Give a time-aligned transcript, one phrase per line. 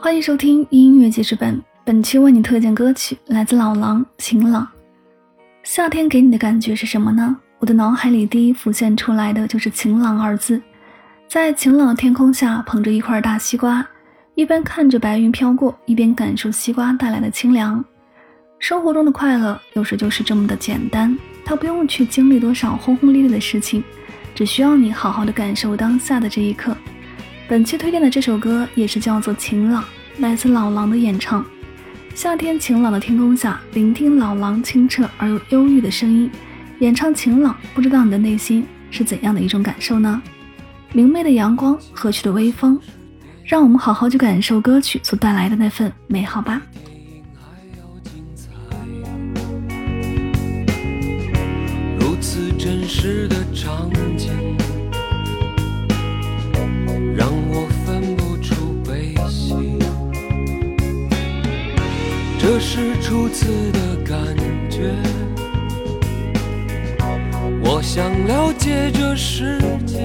[0.00, 4.62] 欢迎收听音乐记事本，本期为你推荐歌曲来自老狼《晴朗》。
[5.64, 7.36] 夏天给你的感觉是什么呢？
[7.58, 10.62] 我的脑海里第一浮现出来的就是“晴朗”二字。
[11.26, 13.84] 在晴朗天空下，捧着一块大西瓜，
[14.34, 17.84] 一边看着白云飘过，一边感受西瓜带来的清凉。
[18.60, 23.82] 生活中的快乐有时就是这么的简单，它不用去经历多少轰轰烈烈的事情，
[24.34, 26.76] 只需要你好好的感受当下的这一刻。
[27.48, 29.82] 本期推荐的这首歌也是叫做《晴朗》，
[30.18, 31.42] 来自老狼的演唱。
[32.14, 36.30] 夏天晴朗的天空下，聆听老狼清澈而又忧郁的声音，
[36.80, 40.20] 演唱《晴朗》，不知道你的内心是怎样的一种感受呢？
[40.92, 42.78] 明媚的阳光，和煦的微风，
[43.44, 46.60] 让我们好好去感受歌曲所带来的那份美好吧。
[51.98, 53.37] 如此真实的
[62.78, 64.16] 是初次的感
[64.70, 64.94] 觉，
[67.60, 69.98] 我想了解这世界，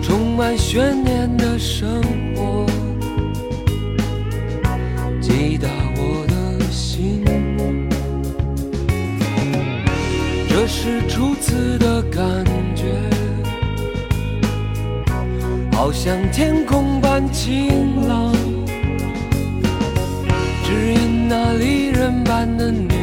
[0.00, 2.00] 充满悬念的生
[2.34, 2.64] 活，
[5.20, 7.22] 击打我的心。
[10.48, 12.24] 这是初次的感
[12.74, 12.86] 觉，
[15.72, 18.39] 好像天空般晴朗。
[20.70, 22.99] 只因那离人般的你。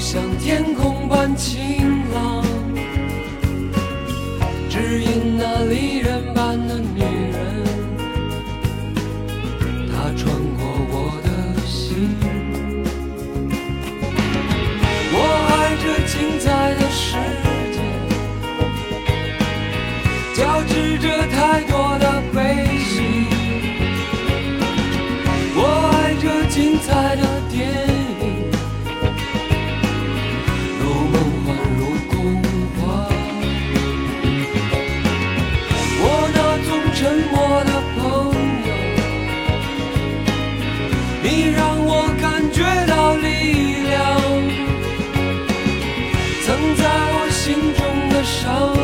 [0.00, 2.42] 像天空般晴朗，
[4.68, 7.00] 只因那离人般的女
[7.30, 7.64] 人，
[9.92, 11.28] 她穿过我的
[11.66, 12.08] 心。
[15.12, 15.16] 我
[15.46, 17.04] 爱这精彩的世
[17.70, 17.78] 界，
[20.34, 22.38] 交织着太多的悲
[22.88, 22.90] 喜。
[25.54, 25.58] 我
[25.92, 27.60] 爱这精彩的电
[41.42, 44.20] 你让我感觉到力量
[46.44, 46.84] 曾在
[47.14, 48.79] 我心中的伤。